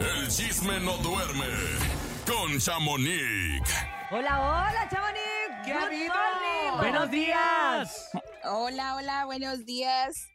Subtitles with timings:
[0.00, 1.46] El chisme no duerme
[2.26, 3.62] con Chamonix.
[4.10, 5.64] Hola, hola, Chamonix.
[5.64, 6.14] ¿Qué Good ha habido?
[6.14, 6.78] morning.
[6.78, 8.10] Buenos días.
[8.44, 10.28] Hola, hola, buenos días.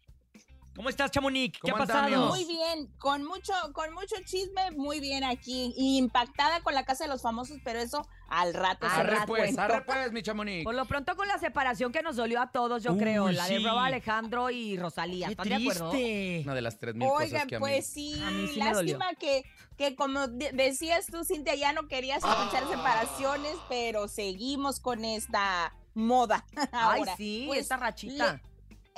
[0.77, 1.59] ¿Cómo estás, Chamonix?
[1.59, 2.05] ¿Qué ha ¿Cómo pasado?
[2.05, 2.29] andamos?
[2.29, 5.73] Muy bien, con mucho, con mucho chisme, muy bien aquí.
[5.75, 9.41] Y impactada con la casa de los famosos, pero eso al rato se Arre pues,
[9.55, 9.61] cuento.
[9.61, 10.63] arre pues, mi chamonix.
[10.63, 13.47] Por lo pronto con la separación que nos dolió a todos, yo Uy, creo, la
[13.47, 13.57] de.
[13.59, 15.27] Rob Alejandro y Rosalía.
[15.27, 15.89] ¡Qué ¿Están de acuerdo?
[15.89, 17.63] Una de las tres mil cosas Oigan, que a mí.
[17.63, 18.97] pues sí, A mí sí me dolió.
[18.99, 19.43] lástima que,
[19.77, 25.73] que como de- decías tú, Cintia, ya no querías escuchar separaciones, pero seguimos con esta
[25.95, 27.15] moda Ay, ahora.
[27.17, 28.39] sí, Pues, esta rachita.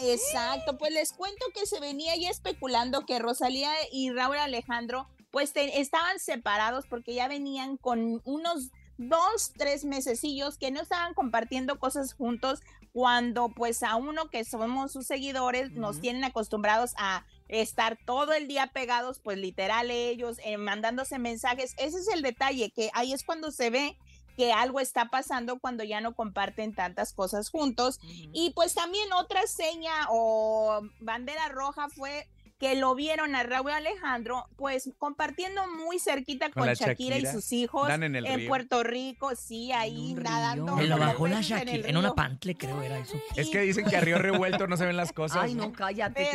[0.01, 5.53] Exacto, pues les cuento que se venía ya especulando que Rosalía y Raúl Alejandro pues
[5.53, 11.79] te- estaban separados porque ya venían con unos dos, tres mesecillos que no estaban compartiendo
[11.79, 12.59] cosas juntos
[12.91, 18.47] cuando pues a uno que somos sus seguidores nos tienen acostumbrados a estar todo el
[18.47, 21.73] día pegados, pues literal ellos, eh, mandándose mensajes.
[21.77, 23.97] Ese es el detalle, que ahí es cuando se ve
[24.39, 27.99] que algo está pasando cuando ya no comparten tantas cosas juntos.
[28.01, 28.29] Ujú.
[28.31, 32.25] Y pues también otra seña o bandera roja fue
[32.57, 37.89] que lo vieron a Raúl Alejandro, pues compartiendo muy cerquita Con Shakira, y sus hijos
[37.89, 38.47] en el río.
[38.47, 40.75] Puerto Rico, sí, ahí nadando.
[40.77, 41.89] Me lo bajó la en Shakira.
[41.89, 43.17] En una pantle, creo, era eso.
[43.35, 45.43] Es que dicen que a río revuelto no se ven las cosas.
[45.43, 46.29] Ay, no, cállate,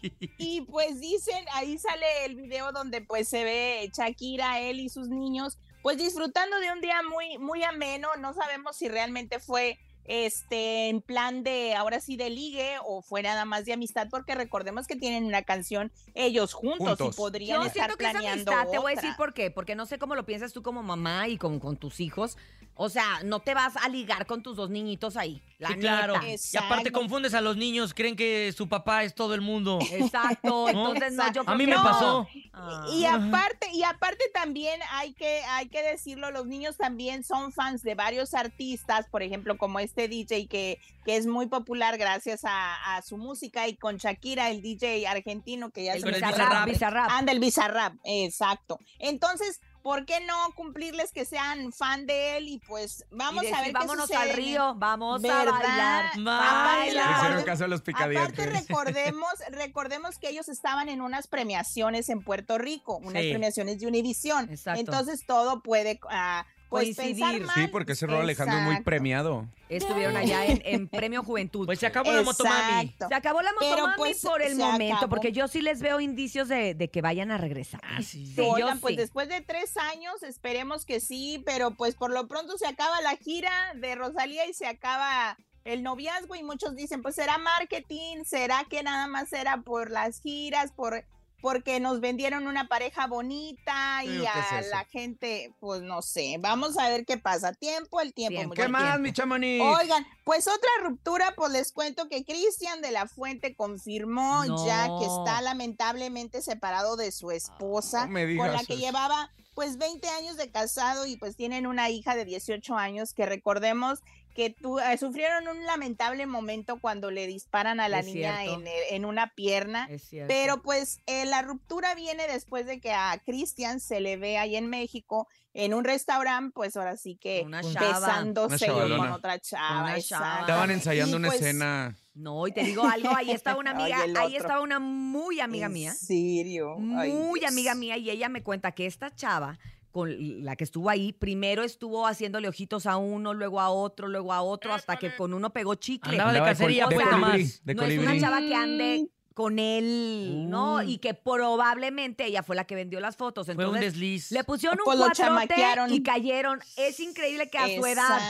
[0.00, 0.20] qué.
[0.38, 5.08] Y pues dicen, ahí sale el video donde pues se ve Shakira, él y sus
[5.08, 8.08] niños, pues disfrutando de un día muy, muy ameno.
[8.18, 13.22] No sabemos si realmente fue este en plan de ahora sí de ligue o fue
[13.22, 17.14] nada más de amistad, porque recordemos que tienen una canción ellos juntos, Juntos.
[17.14, 18.50] y podrían Yo estar siento que es planeando.
[18.50, 19.16] amistad, te voy a decir otra.
[19.16, 22.00] por qué, porque no sé cómo lo piensas tú como mamá y con, con tus
[22.00, 22.36] hijos.
[22.78, 25.42] O sea, no te vas a ligar con tus dos niñitos ahí.
[25.58, 26.14] La Sí, claro.
[26.22, 29.78] Y aparte confundes a los niños, creen que su papá es todo el mundo.
[29.90, 30.68] Exacto.
[30.68, 31.42] Entonces, no, yo.
[31.46, 31.82] A mí que me no.
[31.82, 32.28] pasó.
[32.52, 32.86] Ah.
[32.92, 37.82] Y aparte, y aparte también hay que, hay que decirlo, los niños también son fans
[37.82, 42.96] de varios artistas, por ejemplo, como este DJ que, que es muy popular gracias a,
[42.96, 46.68] a su música y con Shakira, el DJ argentino que ya El Bizarrap.
[46.68, 47.10] Bizarrap.
[47.10, 48.78] Anda, el Bizarrap, exacto.
[48.98, 52.48] Entonces, ¿por qué no cumplirles que sean fan de él?
[52.48, 55.52] Y pues vamos Y a decir, ver qué vámonos sucede al río, vamos a ¿Verdad?
[55.52, 56.04] bailar.
[56.16, 56.92] Baila.
[56.92, 57.82] Le Aparte, hicieron caso a los
[58.16, 63.30] Aparte, recordemos, recordemos que ellos estaban en unas premiaciones en Puerto Rico, unas Sí.
[63.30, 64.50] premiaciones de Univisión.
[64.50, 64.80] Exacto.
[64.80, 67.44] Entonces todo puede ah, pues Coincidir.
[67.44, 67.54] mal.
[67.54, 68.84] Sí, porque ese rol Alejandro es muy Exacto.
[68.84, 69.46] premiado.
[69.68, 71.66] Estuvieron allá en, en Premio Juventud.
[71.66, 72.86] Pues se acabó la motomami.
[72.86, 73.08] Exacto.
[73.08, 75.10] Se acabó la motomami pues, por el momento, acabó.
[75.10, 77.80] porque yo sí les veo indicios de, de que vayan a regresar.
[77.84, 78.26] Ah, sí.
[78.26, 78.96] Sí, yo Oigan, pues sí.
[78.96, 83.16] después de tres años, esperemos que sí, pero pues por lo pronto se acaba la
[83.16, 88.64] gira de Rosalía y se acaba el noviazgo y muchos dicen, pues será marketing, será
[88.70, 91.04] que nada más era por las giras, por
[91.40, 94.68] porque nos vendieron una pareja bonita y a eso.
[94.70, 97.52] la gente, pues no sé, vamos a ver qué pasa.
[97.52, 98.36] Tiempo, el tiempo.
[98.38, 98.54] Tiempo.
[98.54, 99.62] ¿Qué más, mi chamonix?
[99.62, 105.06] Oigan, pues otra ruptura, pues les cuento que Cristian de la Fuente confirmó ya que
[105.06, 105.24] No.
[105.24, 108.82] está lamentablemente separado de su esposa, No me con la que eso.
[108.82, 113.24] llevaba pues 20 años de casado y pues tienen una hija de 18 años que
[113.24, 114.00] recordemos
[114.36, 118.66] que tu- eh, sufrieron un lamentable momento cuando le disparan a la Es niña en,
[118.66, 119.86] el- en una pierna.
[119.90, 120.28] Es cierto.
[120.28, 124.54] Pero pues eh, la ruptura viene después de que a Cristian se le ve ahí
[124.54, 127.98] en México en un restaurante, pues ahora sí que Una chava.
[127.98, 129.80] besándose Una con otra chava.
[129.84, 129.96] Una.
[129.96, 131.96] Estaban Y, ensayando una pues, escena.
[132.12, 135.72] No, y te digo algo, ahí estaba una amiga, ahí estaba una muy amiga ¿En
[135.72, 136.76] mía, serio?
[136.96, 139.58] Ay, muy amiga mía, y ella me cuenta que esta chava
[139.96, 144.34] con la que estuvo ahí, primero estuvo haciéndole ojitos a uno, luego a otro, luego
[144.34, 146.12] a otro, hasta que con uno pegó chicle.
[146.12, 147.62] Andaba de cacería, pues, nada más.
[147.64, 150.76] no es una chava que ande con él, ¿no?
[150.76, 150.92] Uy.
[150.92, 153.46] Y que probablemente ella fue la que vendió las fotos.
[153.46, 154.30] Fue un Entonces, desliz.
[154.32, 155.54] le pusieron un Pues lo cuatrote
[155.94, 156.60] y cayeron.
[156.76, 158.20] Es increíble que a su edad,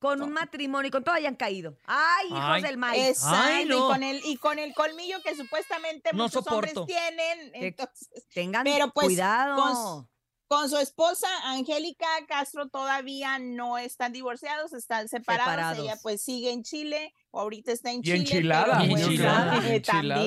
[0.00, 1.76] con un matrimonio y con todo hayan caído.
[1.86, 2.62] ¡Ay, hijos Ay.
[2.62, 3.08] del maíz!
[3.08, 3.76] Exacto, Ay, no.
[3.76, 6.80] y, con el, y con el colmillo que supuestamente No muchos soporto.
[6.82, 7.50] hombres tienen.
[7.54, 9.56] Entonces, Tengan Pero, pues, cuidado.
[9.56, 10.13] con-
[10.46, 15.52] con su esposa Angélica Castro todavía no están divorciados, están separados.
[15.52, 15.78] Separados.
[15.78, 18.16] Ella pues sigue en Chile, o ahorita está en Y Chile.
[18.18, 20.24] enchilada, pero, pues, enchilada, eh, enchilada.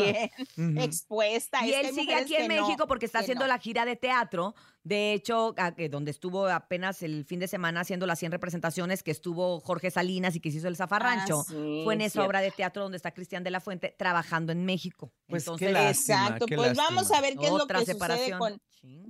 [0.56, 1.66] También expuesta.
[1.66, 3.48] Y él sigue aquí en no, México porque está haciendo no.
[3.50, 4.56] la gira de teatro.
[4.84, 9.12] De hecho, que donde estuvo apenas el fin de semana haciendo las 100 representaciones, que
[9.12, 12.28] estuvo Jorge Salinas y que se hizo el Zafarrancho, Ah, sí, fue en esa cierto.
[12.28, 15.12] obra de teatro donde está Cristian de la Fuente trabajando en México.
[15.28, 18.38] Pues qué Entonces, lástima, Exacto, qué pues vamos a ver qué es lo que separación.
[18.38, 18.62] sucede con.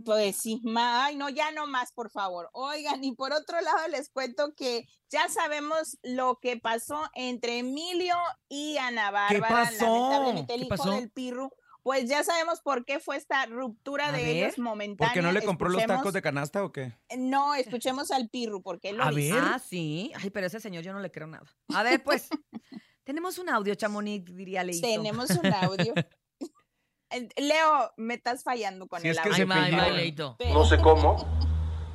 [0.03, 2.50] Pues sí, ay no, ya no más, por favor.
[2.53, 7.61] Oigan, y por otro lado les cuento que ya sabemos lo que pasó entre
[7.92, 8.16] Emilio
[8.50, 9.86] y Ana Bárbara, pasó?
[9.86, 10.92] lamentablemente el ¿Qué hijo pasó?
[10.92, 11.51] del Pirru,
[11.84, 14.36] pues ya sabemos por qué fue esta ruptura A de ver.
[14.36, 15.10] ellos momentánea.
[15.10, 16.94] ¿Por qué no le compró los tacos de canasta o qué?
[17.18, 19.34] No, escuchemos al Pirru, porque él lo A dice.
[19.34, 19.44] ver.
[19.44, 20.12] Ah, sí.
[20.22, 21.45] Ay, pero ese señor yo no le creo nada.
[21.74, 22.28] A ver, pues.
[23.06, 24.86] tenemos un audio, Chamonix, diría Leito.
[24.86, 25.94] Tenemos un audio.
[27.38, 30.36] Leo, me estás fallando con Si el es que audio.
[30.38, 31.25] se no sé cómo,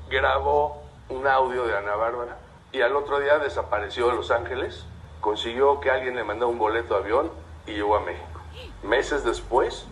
[0.09, 2.39] grabó un audio de Ana Bárbara
[2.73, 4.87] y al otro día desapareció de Los Ángeles,
[5.23, 7.33] consiguió que alguien le mandara un boleto de avión
[7.67, 8.41] y llegó a México.
[8.83, 9.87] Meses después,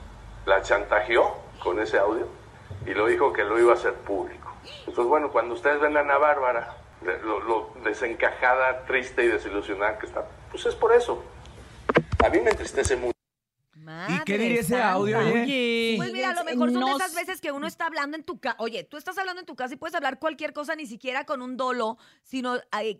[0.44, 2.26] la chantajeó con ese audio
[2.84, 4.52] y lo dijo que lo iba a hacer público.
[4.80, 6.76] Entonces, bueno, cuando ustedes ven a Ana Bárbara,
[7.24, 11.22] lo desencajada, triste y desilusionada que está, pues es por eso.
[12.24, 13.19] A mí me entristece mucho.
[14.08, 15.94] ¿Y qué diría ese audio, oye?
[15.96, 18.38] Pues mira, a lo mejor son de esas veces que uno está hablando en tu
[18.40, 18.56] casa.
[18.58, 21.42] Oye, tú estás hablando en tu casa y puedes hablar cualquier cosa, ni siquiera con
[21.42, 22.58] un dolo, sino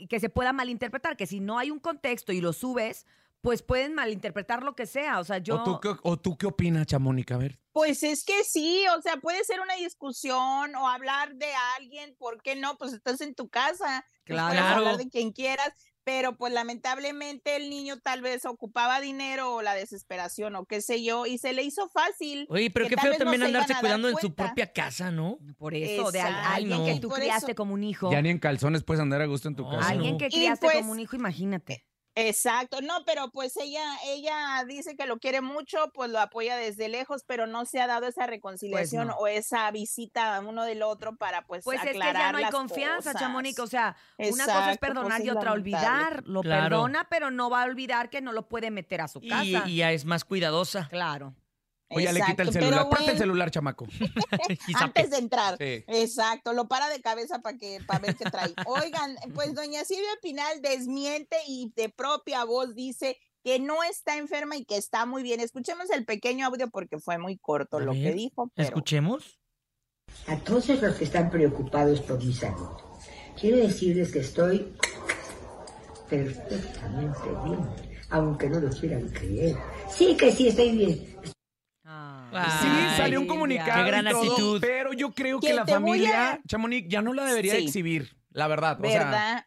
[0.09, 1.17] que se pueda malinterpretar.
[1.17, 3.07] Que si no hay un contexto y lo subes,
[3.41, 5.19] pues pueden malinterpretar lo que sea.
[5.21, 5.57] O sea, yo.
[5.57, 7.37] ¿O, tú, qué, ¿O tú qué opinas, Chamónica?
[7.37, 7.59] A ver.
[7.73, 11.47] Pues es que sí, o sea, puede ser una discusión o hablar de
[11.79, 12.77] alguien, ¿por qué no?
[12.77, 14.77] Pues estás en tu casa, puedes Claro.
[14.79, 15.73] hablar de quien quieras,
[16.11, 21.05] pero pues lamentablemente el niño tal vez ocupaba dinero o la desesperación o qué sé
[21.05, 22.47] yo, y se le hizo fácil.
[22.51, 25.39] Oye, pero qué feo no también iban andarse cuidando en su propia casa, ¿no?
[25.57, 27.01] Por eso, de alguien Ay, que no.
[27.01, 28.11] tú criaste eso- como un hijo.
[28.11, 29.71] Ya ni en calzones puedes andar a gusto en tu No.
[29.71, 29.89] casa.
[29.91, 30.19] Alguien no.
[30.19, 31.87] que criaste pues- como un hijo, imagínate.
[32.29, 36.89] Exacto, no, pero pues ella, ella dice que lo quiere mucho, pues lo apoya desde
[36.89, 39.15] lejos, pero no se ha dado esa reconciliación no.
[39.17, 42.45] o esa visita a uno del otro para pues, Pues es que ya no hay
[42.51, 43.21] confianza, cosas.
[43.21, 43.59] Chamonix.
[43.59, 46.23] O sea, una cosa es perdonar pues y otra olvidar.
[46.27, 46.63] Lo Claro.
[46.77, 49.69] perdona, pero no va a olvidar que no lo puede meter a su Y, casa.
[49.69, 50.89] y ya es más cuidadosa.
[50.89, 51.35] Claro.
[51.91, 52.81] Oye, ya le quita el celular.
[52.81, 53.87] pero Presta el celular, chamaco.
[54.81, 55.57] Antes de entrar.
[55.59, 55.85] Sí.
[55.89, 58.55] Exacto, lo para de cabeza para que para ver qué trae.
[58.67, 64.57] Oigan, pues doña Silvia Pinal desmiente y de propia voz dice que no está enferma
[64.57, 65.41] y que está muy bien.
[65.41, 69.39] Escuchemos el pequeño audio porque fue muy corto A lo que dijo, pero ¿Escuchemos?
[70.27, 72.69] A todos los que están preocupados por mi salud,
[73.41, 74.75] quiero decirles que estoy
[76.09, 77.61] perfectamente bien,
[78.11, 79.57] aunque no lo quieran creer.
[79.89, 81.17] Sí que sí estoy bien.
[82.31, 83.85] Sí, Ay, salió un comunicado.
[83.85, 84.61] Qué gran y todo, actitud.
[84.61, 87.65] Pero yo creo que Que la familia, a- Chamonix, ya no la debería Sí.
[87.67, 88.79] exhibir, la verdad.
[88.83, 89.45] O sea, ¿verdad?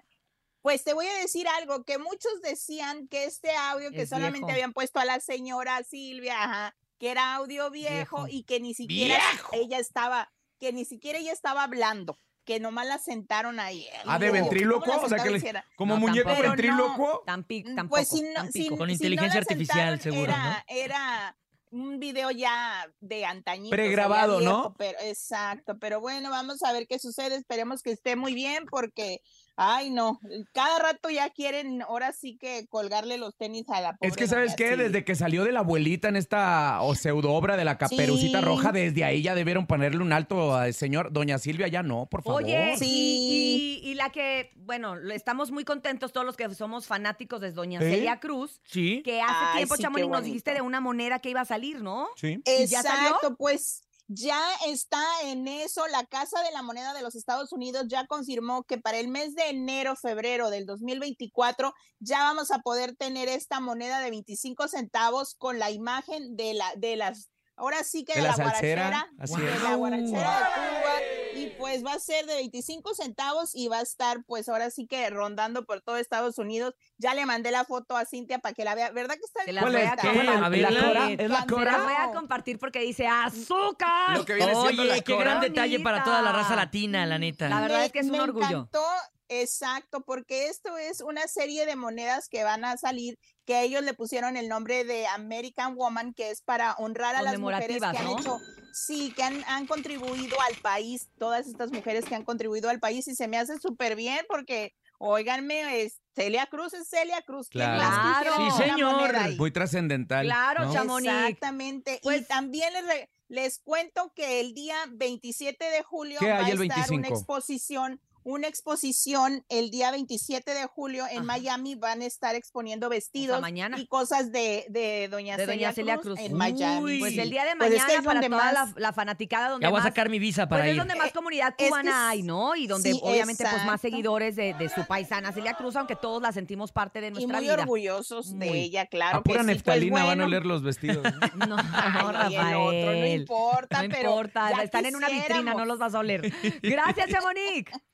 [0.62, 4.39] Pues te voy a decir algo, que muchos decían que este audio que Es solamente
[4.39, 4.51] viejo.
[4.51, 8.27] habían puesto a la señora Silvia, ajá, que era audio viejo, Viejo.
[8.30, 9.50] y que ni siquiera ¡Viejo!
[9.53, 13.85] ella estaba, que ni siquiera ella estaba hablando, que nomás la sentaron ahí.
[14.06, 16.47] Ah, de ventrílocuo, ¿cómo la o sea, que le- como No, muñeco tampoco.
[16.50, 17.24] Ventrílocuo.
[17.25, 18.53] Tampi- Mm, tampoco, Pues si no, tampico.
[18.63, 21.38] si- Con si no inteligencia artificial, seguro, Era, era
[21.74, 23.74] un video ya de antañito.
[23.74, 24.75] o sea, ya Pregrabado, ¿no?
[24.78, 27.36] Pero, exacto, pero bueno, vamos a ver qué sucede.
[27.36, 29.22] Esperemos que esté muy bien porque,
[29.56, 30.20] ay no,
[30.52, 34.28] cada rato ya quieren, ahora sí que colgarle los tenis a la Es pobre que,
[34.28, 34.76] ¿sabes qué?
[34.76, 38.46] Desde que salió de la abuelita en esta o pseudo obra de la caperucita Sí.
[38.46, 41.12] roja, desde ahí ya debieron ponerle un alto al señor.
[41.14, 42.44] Doña Silvia, ya no, por favor.
[42.44, 42.86] Oye, Sí.
[42.86, 47.52] y, y- y la que, bueno, estamos muy contentos todos los que somos fanáticos de
[47.52, 47.92] Doña ¿Eh?
[47.92, 49.02] Celia Cruz, Sí.
[49.04, 52.08] que hace Ay, tiempo, Chamonix, nos dijiste de una moneda que iba a salir, ¿no?
[52.16, 52.42] Sí.
[52.46, 53.08] ¿Y ya salió?
[53.10, 55.88] Exacto, pues ya está en eso.
[55.88, 59.36] La Casa de la Moneda de los Estados Unidos ya confirmó que para el mes
[59.36, 65.36] de enero, febrero del 2024 ya vamos a poder tener esta moneda de 25 centavos
[65.36, 68.84] con la imagen de la de las ahora sí que De de, la la, salsera,
[68.90, 69.62] guarachera, así de es.
[69.64, 70.94] la guarachera de Cuba
[71.36, 74.86] y pues va a ser de 25 centavos y va a estar pues ahora sí
[74.88, 76.76] que rondando por todo Estados Unidos.
[76.98, 78.92] Ya le mandé la foto a Cintia para que la vea.
[78.92, 81.12] ¿Verdad que está Se bien la ¿La la- cora?
[81.12, 81.72] ¿Es la cora?
[81.80, 84.16] la voy a compartir porque dice azúcar.
[84.18, 85.24] Lo que viene siendo Oye, la qué cora.
[85.31, 87.50] gran detalle para toda la raza latina, la neta.
[87.50, 88.45] La verdad Me- es que es un me orgullo.
[88.45, 88.83] encantó,
[89.30, 93.94] exacto, porque esto es una serie de monedas que van a salir, que ellos le
[93.94, 97.97] pusieron el nombre de American Woman, que es para honrar a las mujeres que Conmemorativas,
[97.99, 98.19] han ¿no?
[98.37, 98.39] hecho,
[98.73, 103.07] sí, que han, han contribuido al país, todas estas mujeres que han contribuido al país,
[103.07, 107.49] y se me hace súper bien porque, óiganme, es, Celia Cruz es Celia Cruz.
[107.49, 108.31] ¿quién Claro.
[108.35, 109.35] quisiera Sí, señor.
[109.37, 110.25] Muy trascendental.
[110.25, 110.73] Claro, ¿no?
[110.73, 110.99] chamo.
[110.99, 111.11] Chamonix.
[111.11, 111.95] Exactamente.
[111.95, 116.37] y Pues- también les, re- les cuento que el día 27 de julio ¿Qué va
[116.37, 117.07] a estar una 25?
[117.15, 117.99] exposición.
[118.25, 121.23] Una exposición el día 27 de julio en Ajá.
[121.25, 123.77] Miami van a estar exponiendo vestidos mañana.
[123.80, 126.19] y cosas de, de Doña, De Doña Celia, Cruz, Cruz.
[126.19, 126.81] en Miami.
[126.83, 126.99] Uy.
[126.99, 128.94] Pues el día de Pues es que mañana es para donde toda la, más- la
[128.94, 130.80] fanaticada donde Ya voy a sacar mi visa Pues para es ir.
[130.80, 132.56] donde más comunidad es que cubana es- hay, ¿no?
[132.56, 136.21] Y donde sí, obviamente pues más seguidores de, de su paisana Celia Cruz, aunque todos
[136.21, 137.53] la sentimos parte de y nuestra muy vida.
[137.61, 138.47] orgullosos Muy.
[138.47, 139.18] de ella, claro.
[139.19, 139.45] A pura que sí.
[139.45, 141.03] Pues neftalina van a bueno, oler los vestidos.
[141.03, 141.47] ¿no?
[141.47, 143.21] No, ay, y el otro, no Rafael.
[143.21, 146.31] importa, No pero importa, están en una vitrina, no los vas a oler.
[146.61, 147.71] Gracias, Chamonix.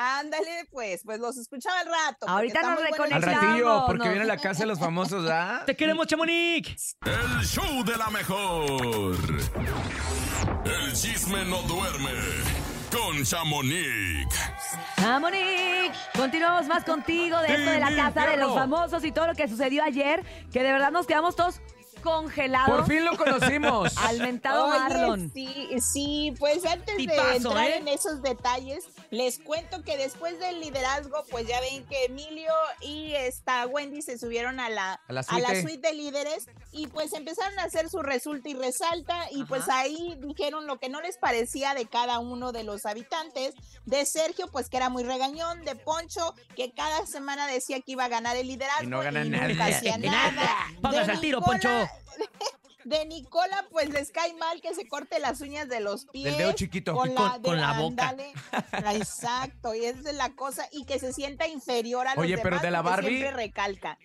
[0.00, 2.26] Ándale, pues, pues los escuchaba al rato.
[2.26, 3.24] Ahorita nos Al reconectamos.
[3.34, 3.48] chisme.
[3.48, 4.10] ratillo, porque no.
[4.12, 5.62] viene la casa de los famosos, ¿ah?
[5.66, 6.96] ¡Te queremos, Chamonix!
[7.04, 9.18] El show de la mejor.
[10.64, 12.12] El chisme no duerme.
[12.90, 14.26] Con Chamonix.
[14.96, 19.34] Chamonix, continuamos más contigo de esto de la casa de los famosos y todo lo
[19.34, 21.60] que sucedió ayer, que de verdad nos quedamos todos
[22.00, 23.96] congelados Por fin lo conocimos.
[23.98, 25.30] al mentado Oye, Marlon.
[25.32, 27.76] Sí, sí, pues antes Tipazo, de entrar ¿eh?
[27.76, 33.12] en esos detalles, les cuento que después del liderazgo, pues ya ven que Emilio y
[33.14, 35.88] esta Wendy se subieron a la, A la a la suite.
[35.88, 40.66] de líderes y pues empezaron a hacer su resulta y resalta y pues ahí dijeron
[40.66, 43.54] lo que no les parecía de cada uno de los habitantes.
[43.86, 48.04] De Sergio, pues que era muy regañón, de Poncho, que cada semana decía que iba
[48.04, 49.66] a ganar el liderazgo Y no gana nunca nada.
[49.66, 50.56] hacía Nada.
[50.90, 51.68] De al tiro, Poncho.
[52.84, 56.24] De Nicola, pues les cae mal que se corte las uñas de los pies.
[56.24, 56.94] Del dedo chiquito.
[56.94, 58.14] Con la, con- de- con la boca.
[58.94, 60.66] Exacto, y esa es la cosa.
[60.72, 63.98] Y que se sienta inferior a los Oye, pero demás, de la Barbie- Siempre recalca.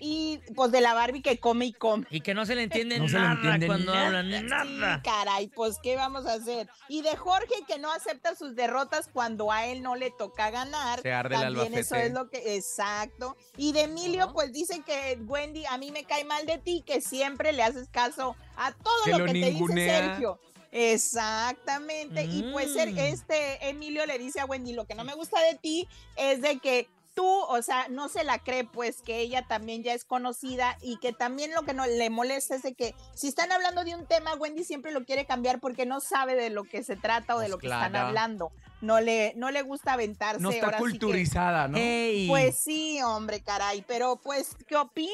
[0.00, 2.06] Y pues de la Barbie que come y come.
[2.10, 4.06] Y que no se le entiende No le nada entiende cuando nada.
[4.18, 4.40] hablan.
[4.40, 5.02] Sí, Nada.
[5.02, 6.68] caray, pues ¿qué vamos a hacer?
[6.88, 11.00] Y de Jorge que no acepta sus derrotas cuando a él no le toca ganar.
[11.02, 13.36] Se arde el También eso es lo que, exacto.
[13.56, 17.00] Y de Emilio, pues dice que Wendy, a mí me cae mal de ti, que
[17.02, 19.74] siempre le haces caso a todo Que lo, lo que te dice.
[19.74, 20.40] Sergio.
[20.72, 22.24] Exactamente.
[22.24, 22.98] Y pues ser, Mm.
[22.98, 26.58] este Emilio le dice a Wendy, lo que no me gusta de ti es de
[26.58, 30.76] que tú, o sea, no se la cree, pues que ella también ya es conocida
[30.80, 33.94] y que también lo que no le molesta es de que si están hablando de
[33.94, 37.34] un tema, Wendy siempre lo quiere cambiar porque no sabe de lo que se trata
[37.36, 38.52] o de Pues lo que están hablando.
[38.80, 40.40] No le, no le gusta aventarse.
[40.40, 41.76] No está ahora que- culturizada, ¿no?
[41.76, 42.28] Ey.
[42.28, 45.10] pues sí, hombre, caray, pero pues, ¿qué opine?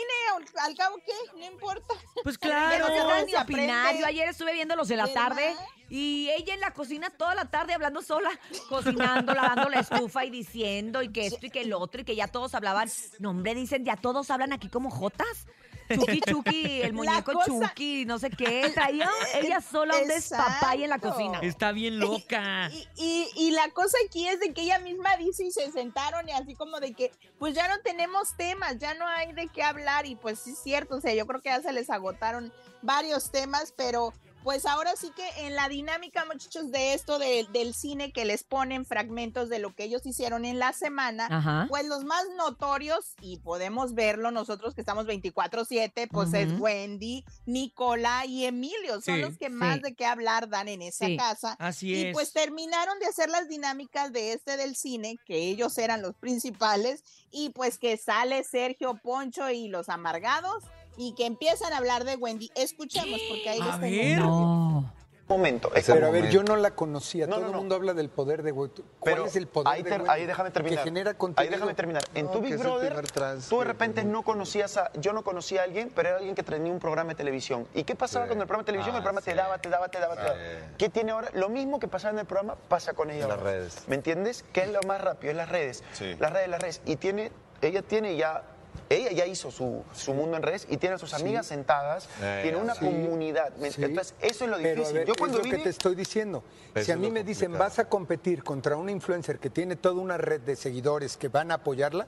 [0.63, 1.13] Al, cabo, ¿qué?
[1.37, 1.95] No importa.
[2.23, 2.89] Pues claro.
[2.89, 3.97] no se opinar.
[3.97, 5.55] Yo ayer estuve viéndolos en la tarde.
[5.89, 8.31] Y ella en la cocina toda la tarde hablando sola,
[8.69, 12.17] cocinando, lavando la estufa y diciendo y que esto y que el otro y que
[12.17, 12.89] ya todos hablaban.
[13.19, 15.47] No, hombre, dicen, ya todos hablan aquí como jotas.
[15.89, 18.73] Chucky, Chucky, el muñeco cosa- Chucky, no sé qué.
[18.75, 19.09] Traía
[19.41, 21.39] ella sola un despapay en la cocina.
[21.43, 22.69] Está bien loca.
[22.73, 26.29] Y, y, y la cosa aquí es de que ella misma dice y se sentaron
[26.29, 29.63] y así como de que pues ya no tenemos temas, ya no hay de qué
[29.63, 32.53] hablar y pues sí es cierto, o sea, yo creo que ya se les agotaron
[32.83, 34.13] varios temas, pero
[34.47, 38.45] pues ahora sí que en la dinámica muchachos de esto de- del cine que les
[38.45, 41.67] ponen fragmentos de lo que ellos hicieron en la semana, Ajá.
[41.69, 46.61] pues los más notorios, y podemos verlo nosotros que estamos 24-7, pues es.
[46.61, 49.83] Wendy, Nicola y Emilio, son Sí, los que más sí.
[49.83, 51.17] de qué hablar dan en esa Sí.
[51.17, 51.57] casa.
[51.59, 52.13] Así y es.
[52.15, 57.03] pues terminaron de hacer las dinámicas de este del cine, que ellos eran los principales,
[57.33, 60.63] y pues que sale Sergio Poncho y los amargados,
[60.97, 62.51] y que empiezan a hablar de Wendy.
[62.55, 64.19] Escuchemos, porque ahí A les tengo ver.
[64.19, 64.93] No.
[65.29, 65.71] momento.
[65.75, 67.27] Pero a ver, yo no la conocía.
[67.27, 67.59] No, Todo no, el no.
[67.59, 68.83] mundo habla del poder de Wendy.
[69.01, 70.15] ¿Cuál Pero es el poder ahí, de ter- Wendy?
[70.15, 70.79] ahí déjame terminar.
[70.79, 71.53] Que genera Ahí contenido.
[71.53, 72.05] déjame terminar.
[72.15, 74.13] En No, tu Big es Brother, trans, tú de repente ¿no?
[74.13, 74.93] no conocías a...
[74.95, 77.67] Yo no conocía a alguien, pero era alguien que tenía un programa de televisión.
[77.75, 78.29] ¿Y qué pasaba Sí.
[78.31, 78.95] con el programa de televisión?
[78.95, 80.35] Ah, el programa te daba, te daba, te daba, te daba.
[80.35, 80.75] Sí.
[80.79, 81.29] ¿Qué tiene ahora?
[81.35, 83.83] Lo mismo que pasaba en el programa pasa con ella En las redes.
[83.89, 84.45] ¿Me entiendes?
[84.53, 85.33] ¿Qué es lo más rápido?
[85.33, 85.83] Es las redes.
[85.93, 86.15] Sí.
[86.21, 86.83] Las redes, las redes.
[86.87, 87.33] Y tiene...
[87.63, 88.43] Ella tiene ya...
[88.89, 92.41] Ella ya hizo su, su mundo en redes y tiene a sus amigas sentadas, Eh,
[92.45, 92.85] tiene una sí.
[92.85, 93.55] comunidad.
[93.57, 93.83] ¿me- Sí.
[93.83, 94.97] Entonces, eso es lo Pero difícil.
[94.97, 95.57] a ver, Yo es cuando lo vine...
[95.59, 96.45] que te estoy diciendo.
[96.77, 99.75] Si a es mí lo me dicen, vas a competir contra una influencer que tiene
[99.75, 102.07] toda una red de seguidores que van a apoyarla,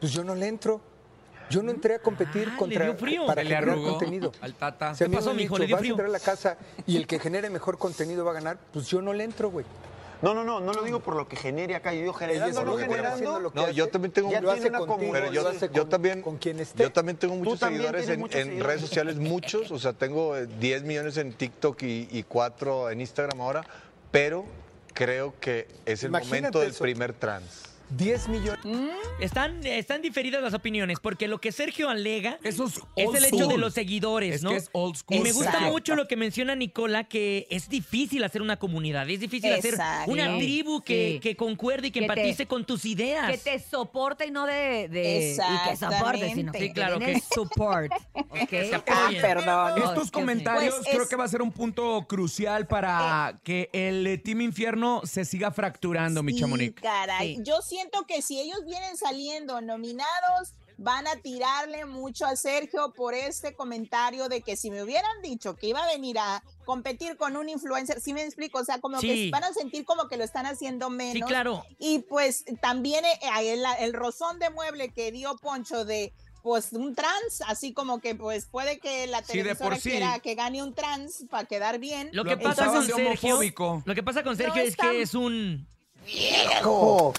[0.00, 0.80] pues yo no le entro.
[1.50, 3.26] Yo no entré a competir Ah, le contra dio frío.
[3.26, 4.30] para le generar contenido.
[4.40, 4.94] al Tata.
[4.94, 5.56] Si ¿Qué pasó, mijo?
[5.56, 6.56] dicho, ¿Le dio vas a entrar a la casa
[6.86, 9.66] y el que genere mejor contenido va a ganar, pues yo no le entro, güey.
[10.22, 12.76] No, no, no, no lo digo por lo que genere acá, yo digo generando, no
[12.76, 13.40] generando.
[13.40, 15.12] lo que No, yo hace, también tengo- Ya tiene una contigo.
[15.12, 16.82] Pero yo, yo con- también, con quien esté.
[16.82, 18.66] yo también tengo muchos seguidores en, muchos en seguidores.
[18.66, 19.70] redes sociales, muchos.
[19.70, 23.64] O sea, tengo eh, 10 millones en TikTok y, y 4 en Instagram ahora,
[24.10, 24.44] pero
[24.92, 26.82] creo que es el Imagínate momento del eso.
[26.84, 27.69] primer trans.
[27.90, 28.60] 10 millones.
[29.20, 33.48] Están, están diferidas las opiniones, porque lo que Sergio alega Eso es el hecho school.
[33.48, 34.50] de los seguidores, Es ¿no?
[34.50, 35.16] que es old school.
[35.18, 35.70] Y me gusta Exacto.
[35.72, 39.74] mucho lo que menciona Nicola, que es difícil hacer una comunidad, es difícil hacer
[40.06, 41.20] una tribu que, sí.
[41.20, 43.30] que concuerde y que, Que te- empatice con tus ideas.
[43.30, 47.20] Que te soporte y no de, de y que soporte, sino que Sí, claro, que-
[47.34, 47.92] support.
[48.86, 49.82] Ah, perdón.
[49.82, 54.06] Estos comentarios Pues creo es- que va a ser un punto crucial para que el
[54.06, 56.74] eh, Team Infierno se siga fracturando, mi Chamonix.
[56.80, 57.36] caray.
[57.36, 57.42] Sí.
[57.44, 63.14] Yo siento que si ellos vienen saliendo nominados, van a tirarle mucho a Sergio por
[63.14, 67.36] este comentario de que si me hubieran dicho que iba a venir a competir con
[67.36, 69.06] un influencer, si me explico, o sea, como Sí.
[69.26, 71.12] que van a sentir como que lo están haciendo menos.
[71.14, 71.64] Sí, claro.
[71.78, 76.94] Y pues también eh, el, el rozón de mueble que dio Poncho de pues un
[76.94, 79.90] trans, así como que pues puede que la Sí, televisora sí.
[79.90, 82.08] quiera que gane un trans para quedar bien.
[82.12, 83.38] Lo Lo que pasa con Sergio,
[83.84, 85.68] lo que pasa con Sergio es está- que es un
[86.06, 87.12] viejo.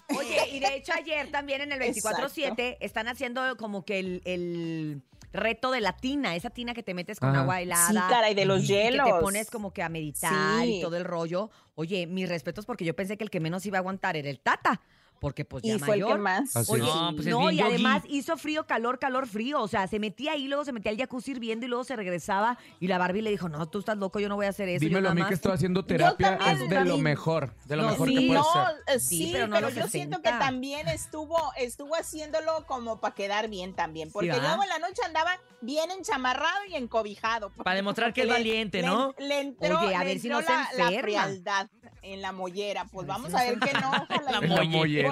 [0.71, 5.01] Y de hecho ayer también en el 24-7 están haciendo como que el, el
[5.33, 7.41] reto de la tina, esa tina que te metes con Ajá.
[7.41, 7.87] agua helada.
[7.87, 9.09] Sí, caray, de los y Que te hielos.
[9.21, 11.49] pones como que a meditar y todo el rollo.
[11.75, 14.39] Oye, mis respetos porque yo pensé que el que menos iba a aguantar era el
[14.39, 14.81] Tata.
[15.21, 16.17] Porque pues ya Y fue el mayor.
[16.17, 16.55] que más.
[16.55, 16.81] Así Oye.
[16.81, 17.61] No, pues es no, y yogi.
[17.75, 19.61] además hizo frío, calor, calor, frío.
[19.61, 22.57] O sea, se metía ahí, luego se metía al jacuzzi hirviendo y luego se regresaba.
[22.79, 24.81] Y la Barbie le dijo, no, tú estás loco, yo no voy a hacer eso.
[24.83, 27.75] yo Dímelo a mí más- que estoy haciendo terapia, también, es de lo mejor, de
[27.75, 28.95] lo No, mejor sí, que puede no, ser.
[28.95, 30.21] eh, Sí, sí, pero pero, no los yo siento 60.
[30.31, 35.03] que también estuvo, estuvo haciéndolo como para quedar bien también, porque luego en la noche
[35.05, 37.51] andaba bien enchamarrado y encobijado.
[37.63, 39.13] Para demostrar que es Le- valiente, le- ¿no?
[39.19, 41.01] Le, entró, Oye, a le ver si entró no se la, la enferma.
[41.03, 41.67] frialdad
[42.01, 42.85] en la mollera.
[42.85, 44.55] Pues A ver vamos si no a se ver que La no.
[44.55, 45.10] la mollera.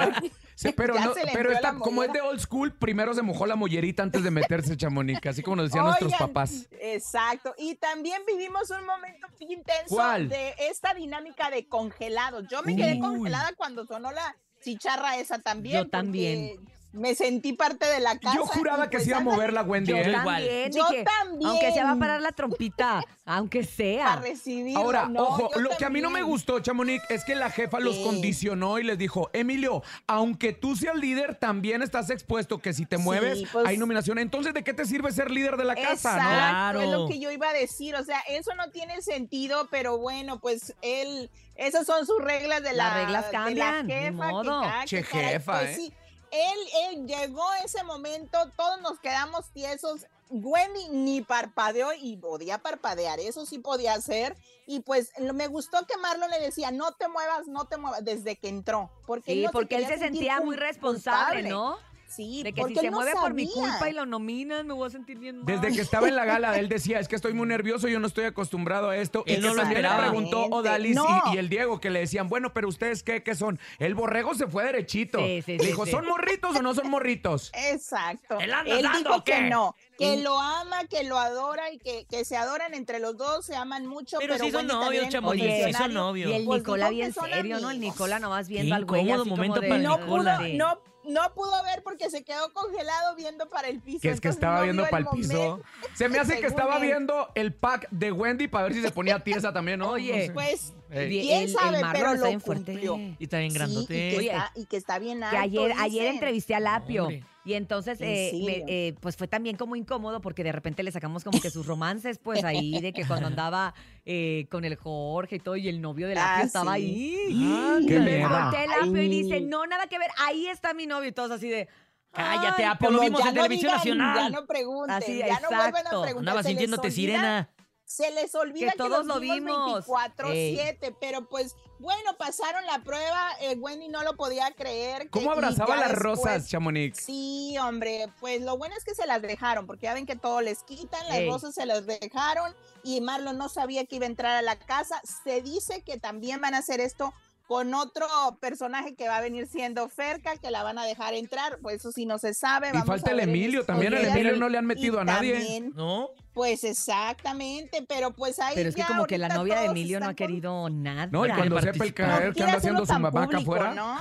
[0.55, 4.03] Sí, pero no, pero esta- como es de old school, primero se mojó la mollerita
[4.03, 6.67] antes de meterse chamonica, así como nos decían nuestros papás.
[6.81, 7.55] Exacto.
[7.57, 10.27] Y también vivimos un momento intenso ¿Cuál?
[10.27, 12.45] de esta dinámica de congelado.
[12.49, 15.83] Yo me quedé congelada cuando sonó la chicharra esa también.
[15.83, 16.59] Yo también.
[16.91, 18.35] Me sentí parte de la casa.
[18.35, 19.91] Yo juraba que pues se iba a mover la Wendy.
[19.91, 20.09] Yo ¿eh?
[20.09, 20.25] igual.
[20.25, 20.71] también.
[20.71, 21.49] Yo dije, también.
[21.51, 24.15] Aunque se va a parar la trompita, aunque Para sea.
[24.15, 24.79] recibirlo.
[24.79, 27.79] Ahora, No, ojo, lo que a mí no me gustó, Chamonix, es que la jefa
[27.79, 28.03] los Sí.
[28.03, 32.97] condicionó y les dijo, Emilio, aunque tú seas líder, también estás expuesto que si te
[32.97, 34.17] Sí, mueves, pues- hay nominación.
[34.17, 36.21] Entonces, ¿de qué te sirve ser líder de la casa, no?
[36.31, 39.99] Exacto, es lo que yo iba a decir, o sea, eso no tiene sentido, pero
[39.99, 44.01] bueno, pues él, esas son sus reglas de la, Las reglas de la cambian, jefa,
[44.05, 44.61] que modo.
[44.61, 45.75] cada- Che, que caray, jefa, pues ¿eh?
[45.75, 45.93] sí,
[46.31, 46.59] él,
[46.89, 53.45] él llegó ese momento, todos nos quedamos tiesos, Wendy ni parpadeó y podía parpadear, eso
[53.45, 57.65] sí podía hacer, y pues me gustó que Marlon le decía, no te muevas, no
[57.65, 61.49] te muevas, desde que entró, porque, Sí, él no porque él se sentía muy responsable.
[61.49, 61.77] ¿no?
[62.09, 64.73] Sí, De que porque si se no mueve por mi culpa y lo nominan, me
[64.73, 65.45] voy a sentir bien mal.
[65.45, 68.07] Desde que estaba en la gala, él decía, es que estoy muy nervioso, yo no
[68.07, 69.23] estoy acostumbrado a esto.
[69.27, 69.99] Él y no lo esperaba.
[70.07, 71.05] preguntó Odalis No.
[71.31, 73.59] y, y el Diego, que le decían, bueno, pero ustedes qué, qué son.
[73.77, 75.19] El borrego se fue derechito.
[75.19, 75.91] Sí, sí, Le sí, dijo, sí.
[75.91, 77.51] ¿son morritos o no son morritos?
[77.53, 78.39] Exacto.
[78.39, 81.77] ¿Él anda Él dando dijo que no, que Y- lo ama, que lo adora y
[81.77, 84.17] que, que se adoran entre los dos, se aman mucho.
[84.19, 86.31] Pero sí son Wendy novios, también, Chamonix, sí son novios.
[86.31, 87.69] Y el Pues Nicola bien serio, ¿no?
[87.71, 87.79] El.
[87.79, 89.69] Nicola nomás Qué viendo al güey incómodo así momento como de...
[89.69, 90.37] para No Nicola.
[90.37, 93.99] pudo, no, no pudo ver porque se quedó congelado viendo para el piso.
[94.01, 95.61] Que es que estaba no viendo para el piso.
[95.95, 96.83] Se me hace que estaba él.
[96.83, 99.89] viendo el pack de Wendy para ver si se ponía tiesa también, ¿no?
[99.91, 100.31] Oye, No sé.
[100.31, 100.73] Pues.
[100.89, 102.71] Quién el- el sabe, Marlon pero está lo bien fuerte.
[102.71, 102.97] cumplió.
[103.19, 103.93] Y está bien Sí, y, grandote.
[104.11, 106.13] que Oye, está, y que está bien Que alto, ayer, ayer dicen.
[106.15, 107.23] entrevisté a Lapio Hombre.
[107.45, 110.91] y entonces ¿En eh, me- eh, pues fue también como incómodo porque de repente le
[110.91, 113.73] sacamos como que sus romances pues ahí de que cuando andaba
[114.05, 116.81] eh, con el Jorge y todo y el novio de Lapio Ah, estaba sí.
[116.81, 117.43] ahí.
[117.53, 118.29] Ah, y qué me miedo.
[118.29, 121.47] volteé Lapio y dice, no, nada que ver, ahí está mi novio y todos así
[121.49, 121.67] de...
[122.11, 124.31] Cállate, "Ay, Apio, lo vimos en no televisión digan, nacional.
[124.33, 125.71] Ya no pregunten, Así, ya no vuelven a
[126.01, 126.17] preguntar.
[126.17, 127.49] Andaba sintiéndote olvida- sirena.
[127.89, 129.87] Se les olvida Que que, todos lo vimos vimos.
[129.87, 135.03] 24-7, pero pues bueno, pasaron la prueba, eh, Wendy no lo podía creer.
[135.03, 136.99] que- ¿Cómo y abrazaba las después- rosas, Chamonix?
[137.03, 140.41] Sí, hombre, pues lo bueno es que se las dejaron, porque ya ven que todo
[140.41, 141.29] les quitan, las Ey.
[141.31, 145.01] rosas se las dejaron y Marlon no sabía que iba a entrar a la casa.
[145.23, 147.11] Se dice que también van a hacer esto
[147.49, 148.05] con otro
[148.39, 151.91] personaje que va a venir siendo Ferca, que la van a dejar entrar, pues eso
[151.91, 152.67] sí no se sabe.
[152.67, 154.05] Y vamos falta a el Emilio, también al.
[154.05, 155.33] Emilio no le han Y metido a nadie.
[155.33, 156.09] también, ¿No?
[156.31, 159.99] Pues exactamente, pero pues ahí Pero es que ya como que la novia de Emilio
[159.99, 161.07] no ha querido nada.
[161.07, 163.73] No, y cuando sepa el caer no que anda haciendo su mamá acá afuera.
[163.73, 163.99] ¿no?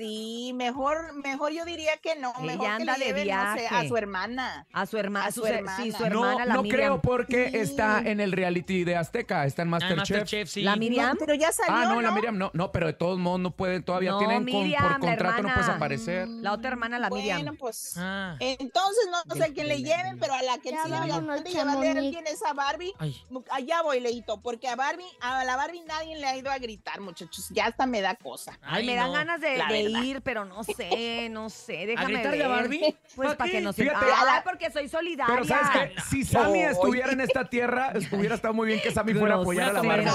[0.00, 3.32] Sí, mejor, mejor yo diría que no, Ella mejor que anda le de no sé,
[3.32, 3.88] a viaje.
[3.88, 4.66] su hermana.
[4.72, 5.76] A su hermana, A su, su her- hermana.
[5.84, 6.76] sí, su No, hermana, la no Miriam.
[6.78, 7.56] creo porque Sí.
[7.58, 9.98] está en el reality de Azteca, está en Ah, Masterchef.
[9.98, 10.62] Masterchef, sí.
[10.62, 11.10] La Miriam.
[11.10, 12.00] No, pero ya salió, Ah, no, ¿no?
[12.00, 14.82] la Miriam no, no, pero de todos modos no pueden, todavía No, tienen con- Miriam,
[14.84, 16.26] por contrato no puedes aparecer.
[16.28, 17.42] La otra hermana, la Miriam.
[17.42, 18.36] Bueno, pues Ah.
[18.40, 21.42] entonces no sé a quién le lleven, pero a la que Ya sí van a
[21.42, 22.94] quién es a Barbie.
[22.98, 23.22] Ay.
[23.50, 27.00] Allá voy, Leito, porque a Barbie, a la Barbie nadie le ha ido a gritar,
[27.02, 27.48] muchachos.
[27.50, 28.58] Ya hasta me da cosa.
[28.62, 29.12] Ay, me dan no.
[29.12, 30.04] ganas de, la de verdad.
[30.04, 32.56] ir, pero no sé, no sé, déjame gritarle a ver.
[32.58, 32.96] Barbie?
[33.16, 33.82] Pues ¿Pa' para que no se...
[33.82, 34.06] Fíjate.
[34.16, 35.34] Ay, porque soy solidaria.
[35.34, 36.00] Pero ¿sabes qué?
[36.10, 39.70] Si Sammy estuviera en esta tierra, hubiera estado muy bien que Sammy fuera a apoyar
[39.70, 40.08] a la Barbie.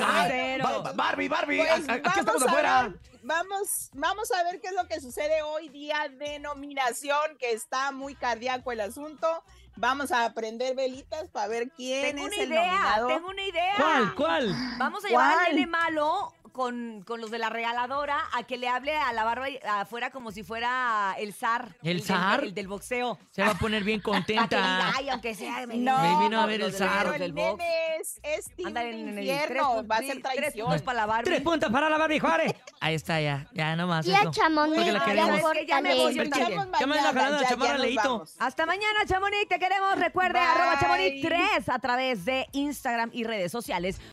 [0.00, 1.60] A Barbie, a Barbie.
[1.60, 2.82] Ay, Pues a- a- aquí estamos vamos a afuera.
[2.88, 7.52] ver, vamos, vamos a ver qué es lo que sucede hoy, día de nominación, que
[7.52, 9.42] está muy cardíaco el asunto.
[9.76, 13.06] Vamos a prender velitas para ver quién Tengo es una el idea, nominado.
[13.08, 13.74] tengo una idea.
[13.76, 14.14] ¿Cuál?
[14.16, 14.54] ¿Cuál?
[14.76, 15.54] Vamos a llevar al ¿Cuál?
[15.54, 19.46] nene malo con, con los de la regaladora a que le hable a la barba
[19.70, 21.76] afuera como si fuera el zar.
[21.84, 22.42] ¿El del- zar?
[22.42, 23.16] El, del boxeo.
[23.30, 24.92] Se va a poner bien Para que diga, contenta.
[24.96, 25.64] ay, aunque sea.
[25.68, 26.98] me No, Me vino a ver el zar.
[26.98, 27.58] Pero del el box.
[27.58, 30.66] nene es, es Ándale, de en el infierno, va a ser Tres traición.
[30.66, 31.30] puntos para la Barbie.
[31.30, 32.52] Tres puntos para la Barbie Juárez.
[32.80, 34.32] Ahí está ya, ya nomás Tía eso.
[34.32, 35.40] Chamonix, Porque la ya queremos.
[35.40, 35.66] ¿Sabes qué?
[35.66, 36.50] Ya me voy también.
[36.80, 38.24] Llámale la ya- chamarra, ya Leito.
[38.40, 39.46] Hasta mañana, Chamonix.
[39.48, 39.96] Te queremos.
[39.96, 40.48] Recuerde, Bye.
[40.48, 44.00] arroba Chamonix 3 a través de Instagram y redes sociales.